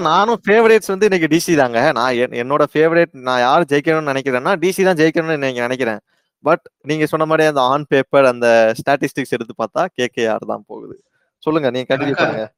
[0.00, 1.92] நானும் ஃபேவரேட்ஸ் வந்து இன்னைக்கு டிசி தாங்க.
[1.92, 6.00] நான் என்- என்னோட ஃபேவரேட் நான் யார் ஜெயிக்கணும்னு நினைக்கிறேன்னா டிசி தான் ஜெயிக்கணும்னு இன்னைக்கு நினைக்கிறேன்.
[6.44, 11.02] பட் நீங்க சொன்ன மாதிரி அந்த ஆன் பேப்பர் அந்த ஸ்டாட்டிஸ்டிக்ஸ் எடுத்து பார்த்தா கேகேஆர் தான் போகுது.
[11.38, 12.52] சொல்லுங்க நீங்க கண்டினியூ பண்ணுங்க.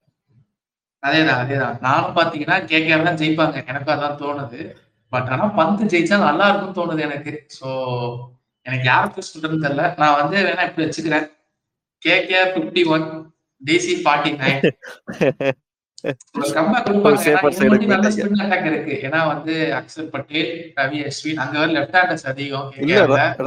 [1.05, 1.77] அதேதான் அதேதான்.
[1.87, 3.57] நானும் பாத்தீங்கன்னா கேகேஆர் தான் ஜெயிப்பாங்க.
[3.71, 4.61] எனக்கும் அதான் தோணுது.
[5.13, 7.33] பட் ஆனா பந்து ஜெயிச்சா நல்லா இருக்கும்னு தோணுது எனக்கு.
[7.59, 7.67] சோ
[8.67, 9.87] எனக்கு யார் சூஸ் பண்றதுன்னு தெரியல.
[10.03, 11.27] நான் வந்து வேணா இப்படி வச்சுக்கிறேன்.
[12.03, 13.07] KKR fifty one
[13.63, 14.63] DC forty nine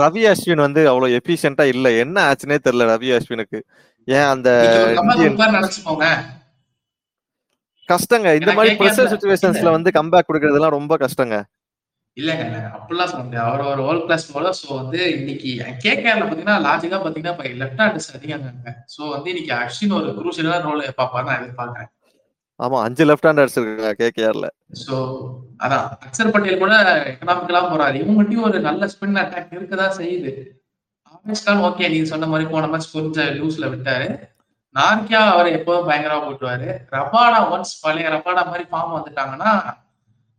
[0.01, 1.87] Ravi Ashwin வந்து அவ்வளவு எஃபிஷியன்ட்டா இல்ல.
[2.03, 3.59] என்ன ஆச்சுன்னே தெரியல ரவி அஸ்வினுக்கு.
[4.07, 4.49] ஏன் அந்த
[5.55, 6.07] நினைச்சுக்கோங்க
[7.89, 8.29] கஷ்டங்க.
[8.39, 11.37] இந்த மாதிரி ப்ரெஷர் சுச்சுவேஷன்ஸ்ல வந்து கம்பேக் கொடுக்கறதுலாம் ரொம்ப கஷ்டங்க.
[12.17, 12.45] இல்லங்க
[12.75, 13.47] அப்படிலாம் சொல்ல முடியாது.
[13.49, 15.49] அவர் ஒரு வேர்ல்ட் கிளாஸ் போல சோ வந்து இன்னைக்கு
[15.83, 20.81] கேகேஆர்ல பாத்தீங்கன்னா லாஜிக்கா பாத்தீங்கன்னா இப்ப லெஃப்ட் ஹேண்டர்ஸ் அதிகங்க சோ வந்து இன்னைக்கு அஸ்வின் ஒரு குரூசியலான ரோல்
[21.01, 21.91] பாப்பாரு நான் எதிர்பார்க்கறேன்.
[22.59, 24.47] ஆமா அஞ்சு லெஃப்ட் ஹேண்டர்ஸ் இருக்காங்க கேகேஆர்ல.
[24.85, 24.95] சோ
[25.65, 25.85] அதான்.
[26.05, 26.75] அக்ஷர் பட்டேல் கூட
[27.11, 27.97] எக்கனாமிக்கலா போறாரு.
[28.03, 30.33] இவங்ககிட்டயும் ஒரு நல்ல ஸ்பின் அட்டாக் இருக்கதான் செய்யுது.
[31.45, 34.07] கான் ஓகே நீங்க சொன்ன மாதிரி போன மேட்ச் கொஞ்சம் லூஸ்ல விட்டாரு.
[34.77, 39.51] நார்கியா அவர் எப்போதும் பயங்கரமா போட்டுவாரு ரபாடா ஒன்ஸ் பழைய ரபாடா மாதிரி ஃபார்ம் வந்துட்டாங்கன்னா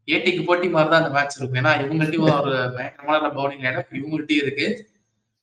[0.06, 1.64] ஏடிக்கு போட்டி மாதிரி தான் அந்த மேட்ச் இருக்கும்.
[1.64, 4.90] ஏன்னா இவங்கள்ட்டையும் ஒரு பயங்கரமான பவுலிங் லைனப் இவங்கள்ட்டையும் இருக்கு.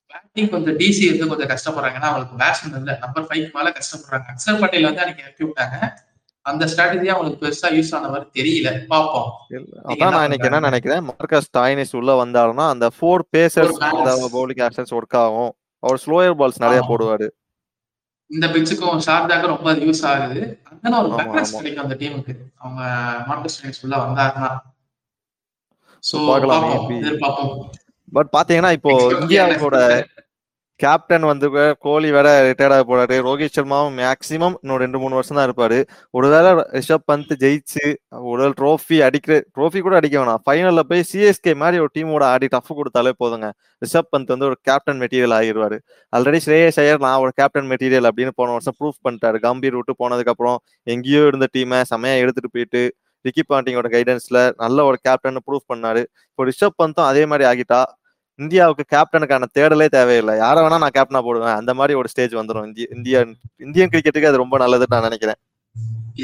[0.06, 1.96] பேட்டிங் கொஞ்சம் டிசி வந்து கொஞ்சம் கஷ்டப்படுறாங்க.
[1.98, 2.98] ஏன்னா அவங்களுக்கு பேட்ஸ்மேன் இல்ல.
[3.00, 4.26] நம்பர் ஃபைவ் மேல கஷ்டப்படுறாங்க.
[4.34, 5.92] அக்ஷர் பட்டேல் வந்து அன்னைக்கு இறக்கி விட்டாங்க.
[6.42, 8.68] அந்த ஸ்ட்ராட்டஜி அவங்களுக்கு பெருசா யூஸ் ஆன மாதிரி தெரியல.
[8.90, 9.30] பாப்போம்
[9.88, 10.60] அதான் நான் இன்னைக்கு என்ன?
[10.60, 11.02] நினைக்கிறேன்?
[11.04, 13.80] மார்க்கஸ் டாய்னிஸ் உள்ள வந்தாருன்னா அந்த four pacers
[14.36, 15.56] bowling actions work ஆகும்.
[15.78, 16.82] அவர் ஸ்லோயர் பால்ஸ் நிறைய.
[16.88, 17.28] போடுவாரு.
[18.30, 21.58] இந்த பிச்சுக்கும் ஷார்ஜாக்கும் ரொம்ப யூஸ் ஆகுது அந்த ஒரு ஆமா.
[21.58, 22.80] கிடைக்கும் அந்த டீமுக்கு அவங்க
[23.28, 24.48] மார்க்கஸ் டாய்னிஸ் உள்ள வந்தாருன்னா
[26.04, 26.66] சோ பார்க்கலாம்.
[27.00, 27.54] எதிர்பார்ப்போம்
[28.12, 29.78] பட் பாத்தீங்கன்னா இப்போ இந்தியாவோட.
[30.82, 31.46] கேப்டன் வந்து
[31.84, 33.16] கோலி வேற ரிட்டையர்ட் ஆக போறாரு.
[33.26, 35.78] ரோஹித் சர்மாவும் மேக்சிமம் இன்னும் ரெண்டு மூணு வருஷம் தான் இருப்பாரு.
[36.18, 37.84] ஒருவேளை ரிஷப் பந்த் ஜெயிச்சு
[38.32, 40.42] ஒரு ட்ரோஃபி அடிக்கிற ட்ரோஃபி கூட அடிக்க வேணாம்.
[40.46, 43.48] ஃபைனல்ல போய் சிஎஸ்கே மாதிரி ஒரு டீமோட ஆடி டஃப் கொடுத்தாலே போதுங்க.
[43.84, 45.78] ரிஷப் பந்த் வந்து ஒரு கேப்டன் மெட்டீரியல் ஆகிடுவாரு
[46.12, 49.38] ஆல்ரெடி ஸ்ரேயஸ் ஐயர் நான் ஒரு கேப்டன் மெட்டீரியல் அப்படின்னு போன வருஷம் ப்ரூஃப் பண்ணிட்டாரு.
[49.48, 50.58] கம்பீர் விட்டு போனதுக்கு அப்புறம்
[50.94, 52.82] எங்கேயோ இருந்த டீமை செமையா எடுத்துட்டு போயிட்டு
[53.24, 56.02] ரிக்கி பாண்டிங்கோட கைடன்ஸ்ல நல்ல ஒரு கேப்டன் ப்ரூஃப் பண்ணாரு.
[56.30, 57.80] இப்போ ரிஷப் பந்தும் அதே மாதிரி ஆகிட்டா
[58.38, 60.34] இந்தியாவுக்கு கேப்டனுக்கான தேடலே தேவையில்லை.
[60.44, 61.56] யாரை வேணா நான் கேப்டனா போடுவேன்.
[61.60, 63.32] அந்த மாதிரி ஒரு ஸ்டேஜ் வந்துடும் இந்திய இந்தியன்
[63.66, 65.38] இந்தியன் கிரிக்கெட்டுக்கு அது ரொம்ப நல்லதுன்னு நான் நினைக்கிறேன்.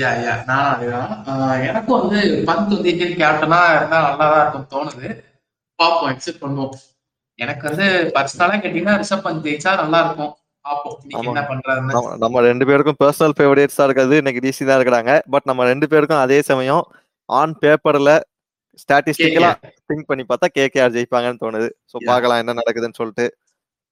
[0.00, 5.08] யா யா நானும் அதேதான் எனக்கும் வந்து பந்த் வந்து இந்தியன் கேப்டனா இருந்தா நல்லா தான் இருக்கும் தோணுது.
[5.78, 6.76] பாப்போம் எக்ஸெப்ட் பண்ணுவோம்.
[7.38, 10.32] எனக்கு வந்து பர்சனலா கேட்டீங்கன்னா ரிஷப் பந்த் ஜெயிச்சா நல்லா இருக்கும்.
[12.24, 15.12] நம்ம ரெண்டு பேருக்கும் பர்சனல் ஃபேவரேட்ஸா இருக்கிறது இன்னைக்கு டிசி தான் இருக்கிறாங்க.
[15.32, 16.84] பட் நம்ம ரெண்டு பேருக்கும் அதே சமயம்
[17.28, 18.12] ஆன் பேப்பர்ல
[18.72, 19.54] ஸ்டாட்டிஸ்டிக்கலா
[19.92, 21.70] திங்க் பண்ணி பார்த்தா கேகேஆர் ஜெயிப்பாங்கன்னு தோணுது.
[21.70, 22.04] சோ.
[22.04, 23.36] பார்க்கலாம் என்ன நடக்குதுன்னு சொல்லிட்டு.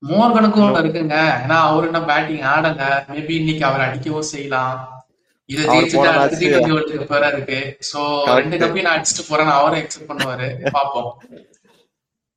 [0.09, 1.33] மோர்கனுக்கும் ஒண்ணு இருக்குங்க.
[1.47, 2.83] ஏன்னா அவரு என்ன பேட்டிங் ஆடல.
[3.13, 5.07] மேபி இன்னைக்கு அவர் அடிக்கவும் செய்யலாம்.
[5.45, 8.25] இதை ஜெயிச்சுட்டு அடுத்த match- T twenty world cup வேற இருக்கு சோ.
[8.25, 10.71] ரெண்டு கப்பையும் நான் அடிச்சுட்டு போறேன்னு அவரும் எக்ஸெப்ட் பண்ணுவாரு.
[10.73, 11.11] பாப்போம்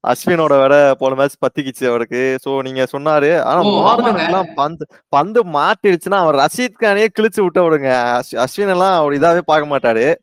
[0.08, 2.39] அஸ்வினோட விட போன மேட்ச் பத்திக்கிச்சு அவருக்கு.
[2.45, 3.39] சோ நீங்க சொன்னாரு.
[3.39, 3.62] ஆனா.
[4.23, 9.39] எல்லாம் பந்து பந்து மாட்டிடுச்சுன்னா அவர் ரஷீத் கானே கிழிச்சு விட்ட விடுங்க அஸ்- அஸ்வின் எல்லாம் அவர் இதாவே
[9.39, 10.15] பார்க்க மாட்டாரு.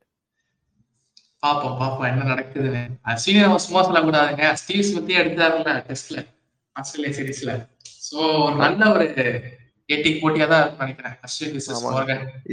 [1.42, 2.82] பாப்போம் பாப்போம் என்ன நடக்குதுன்னு.
[3.12, 6.18] அஸ்வினி நம்ம சும்மா சொல்லக்கூடாதுங்க ஸ்டீவ் ஸ்மித்தே எடுத்தாருல டெஸ்ட்ல
[6.76, 7.52] ஆஸ்திரேலியா சீரீஸ்ல
[8.08, 8.20] சோ
[8.62, 9.06] நல்ல ஒரு
[9.88, 11.14] ஏட்டிங் போட்டியா தான் நினைக்கிறேன்.
[11.26, 11.54] அஸ்வின்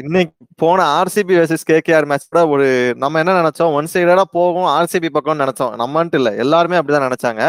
[0.04, 2.68] இன்னைக்கு போன ஆர்சிபி வர்சஸ் கேகேஆர் மேட்ச் கூட ஒரு
[3.04, 3.74] நம்ம என்ன நினைச்சோம்?
[3.80, 5.74] ஒன் சைடடா போகும் ஆர்சிபி பக்கம்னு நினைச்சோம்.
[5.82, 6.32] நம்மன்ட்டு இல்ல.
[6.44, 7.44] எல்லாருமே அப்படிதான் நினைச்சாங்க.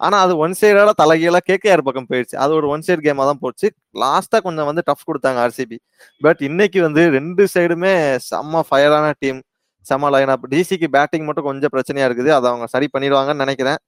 [0.00, 2.36] ஆனா அது ஒன் சைடடா தலைகீழா கேகேஆர் பக்கம் போயிடுச்சு.
[2.44, 3.66] அது ஒரு ஒன் சைடு கேமா தான் போச்சு.
[4.04, 5.78] லாஸ்டா கொஞ்சம் வந்து டஃப் கொடுத்தாங்க ஆர்சிபி
[6.20, 7.92] பட் இன்னைக்கு வந்து ரெண்டு சைடுமே
[8.30, 9.40] செம்ம ஃபயரான டீம்
[9.86, 12.32] செம்ம லைன் அப் டிசிக்கு பேட்டிங் மட்டும் கொஞ்சம் பிரச்சனையா இருக்குது.
[12.38, 13.80] அதை அவங்க சரி பண்ணிடுவாங்கன்னு நினைக்கிறேன்.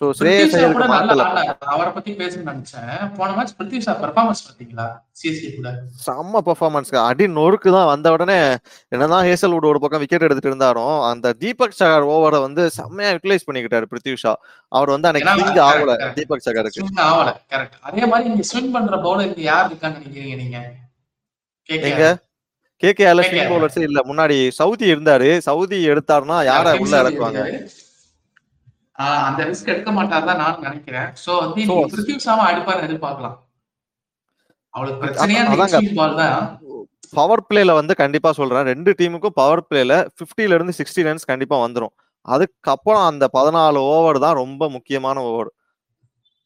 [0.00, 1.24] ஸோ ஸ்ரேயஸ் ஐயருக்கு மாத்தல.
[1.72, 2.86] அவரை பத்தி பேசணும்னு நினைச்சேன்.
[3.18, 4.86] போன மேட்ச் பிருத்திவி ஷா பெர்ஃபார்மன்ஸ் பாத்தீங்களா
[5.20, 5.70] சிஎஸ்கே கூட.
[6.06, 8.38] செம்ம பெர்ஃபார்மன்ஸ் அடி நொறுக்கு தான் வந்த உடனே
[8.94, 13.90] என்னதான் ஹேசல்வுட் ஒரு பக்கம் விக்கெட் எடுத்துட்டு இருந்தாலும் அந்த தீபக் சகர் ஓவரை வந்து செம்மையா யூட்டிலைஸ் பண்ணிக்கிட்டாரு
[13.92, 14.32] பிருத்திவி ஷா
[14.72, 15.94] அவர் வந்து அன்னைக்கு கிளிங் ஆகல.
[16.18, 16.82] தீபக் சகருக்கு.
[17.08, 17.28] ஆகல.
[17.54, 20.58] கரெக்ட் அதே மாதிரி இங்க ஸ்விங் பண்ற பவுலர் யார் இருக்கான்னு நினைக்கிறீங்க நீங்க?
[22.82, 23.30] எங்க கேகே கேகேஆர்ல KKR.
[23.32, 25.28] ஸ்விங் பவுலர்ஸ் இல்ல முன்னாடி சவுதி இருந்தாரு.
[25.48, 27.42] சவுதி எடுத்தாருன்னா யார உள்ள இறக்குவாங்க?
[29.26, 31.08] அந்த ரிஸ்க் எடுக்க மாட்டார் நானும் நினைக்கிறேன்.
[31.24, 31.60] சோ வந்து
[31.92, 33.36] பிருத்திவி ஷாவை அடிப்பாரு எதிர்பார்க்கலாம்.
[34.74, 36.32] அவளுக்கு பிரச்சனையா
[37.18, 38.66] பவர் பிளேல வந்து கண்டிப்பா சொல்றேன்.
[38.72, 41.94] ரெண்டு டீமுக்கும் பவர் பிளேல 50 இருந்து சிக்ஸ்டி ரன்ஸ் கண்டிப்பா வந்துரும்.
[42.34, 45.50] அதுக்கப்புறம் அந்த பதினாலு ஓவர் தான் ரொம்ப முக்கியமான ஓவர்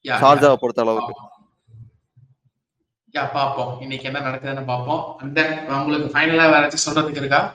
[0.04, 1.14] யா, ஷார்ஜாவை பொறுத்த அளவுக்கு.
[3.16, 3.32] யா.
[3.32, 5.32] பார்ப்போம் இன்னைக்கு என்ன நடக்குதுன்னு பாப்போம்.
[5.32, 7.54] தென் உங்களுக்கு ஃபைனலா வேற ஏதாச்சும் சொல்றதுக்கு இருக்கா?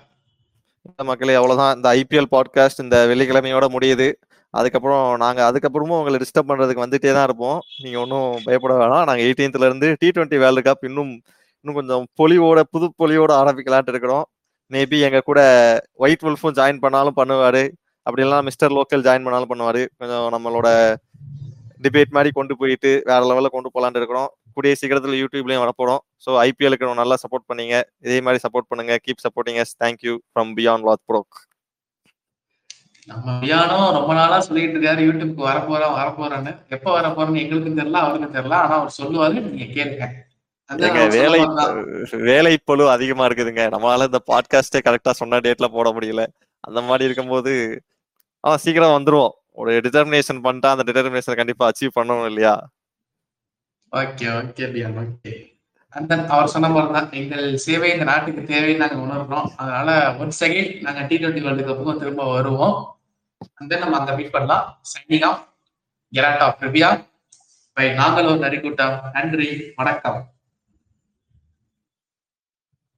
[0.82, 1.76] இந்த மக்களே அவ்வளவுதான்.
[1.76, 4.08] இந்த ஐபிஎல் பாட்காஸ்ட் இந்த வெள்ளிக்கிழமையோட முடியுது.
[4.50, 7.60] அதுக்கப்புறம் நாங்கள் அதுக்கப்புறமும் உங்களை டிஸ்டர்ப் பண்ணுறதுக்கு வந்துட்டே தான் இருப்போம்.
[7.84, 9.06] நீங்கள் ஒன்றும் பயப்பட வேணாம்.
[9.10, 11.22] நாங்கள் எயிட்டீன்த்ல இருந்து டி டுவெண்ட்டி வேர்ல்டு கப் இன்னும்
[11.64, 14.26] இன்னும் கொஞ்சம் பொலிவோட புது பொலிவோட ஆரம்பிக்கலான்ட்டு இருக்கிறோம்.
[14.74, 15.42] மேபி எங்கள் கூட
[15.94, 17.64] ஒயிட் வுல்ஃபும் ஜாயின் பண்ணாலும் பண்ணுவார்.
[18.04, 19.82] அப்படி இல்லைனா மிஸ்டர் லோக்கல் ஜாயின் பண்ணாலும் பண்ணுவார்.
[19.98, 20.96] கொஞ்சம் நம்மளோட
[21.84, 24.30] டிபேட் மாதிரி கொண்டு போயிட்டு வேற லெவலில் கொண்டு போகலான்ட்டு இருக்கிறோம்.
[24.56, 26.02] கூடிய சீக்கிரத்துல யூடியூப்லயும் வரப்போறோம்.
[26.26, 27.76] ஸோ ஐபிஎலுக்கு நல்லா சப்போர்ட் பண்ணீங்க.
[28.08, 28.96] இதே மாதிரி சப்போர்ட் பண்ணுங்க.
[29.06, 31.38] Keep supporting yes thank you from beyond வாத் ப்ரோக்
[33.08, 35.06] நம்ம வியானோ ரொம்ப நாளா சொல்லிட்டு இருக்காரு.
[35.08, 38.58] யூடியூப்க்கு வரப்போறோம் வரப்போறேன்னு எப்ப வரப்போறேன்னு எங்களுக்கும் தெரியல அவருக்கும் தெரியல.
[38.64, 40.06] ஆனா அவர் சொல்லுவாரு நீங்க கேளுங்க.
[41.16, 41.40] வேலை.
[42.30, 43.64] வேலை பளு அதிகமா இருக்குதுங்க.
[43.74, 46.24] நம்மளால இந்த பாட்காஸ்டே கரெக்டா சொன்ன டேட்ல போட முடியல.
[46.64, 47.54] அந்த மாதிரி இருக்கும்போது
[48.44, 49.34] ஆ சீக்கிரம் வந்துருவோம்.
[49.62, 52.54] ஒரு டிட்டர்மினேஷன் பண்ணிட்டா அந்த டிட்டர்மினேஷன் கண்டிப்பா அச்சீவ் பண்ணணும் இல்லையா?
[53.94, 55.50] ஓகே ஓகே பியான் ஓகே
[55.90, 59.48] அந்த அவர் சொன்ன மாதிரி தான் எங்கள் சேவை இந்த நாட்டுக்கு தேவைன்னு நாங்கள் உணர்றோம்.
[59.56, 62.98] அதனால ஒன் செகண்ட் நாங்கள் டி டுவெண்ட்டி வேர்ல்டு கப்புக்கும் திரும்ப வருவோம்.
[63.54, 64.82] அந்த நம்ம அந்த மீட் பண்ணலாம்.
[64.92, 65.48] Signing off
[66.14, 67.06] Geralt of Rivia
[67.74, 69.12] by நாங்கள் ஒரு நரிக்கூட்டம்.
[69.12, 70.31] நன்றி வணக்கம்.